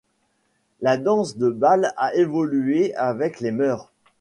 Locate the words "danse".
0.97-1.37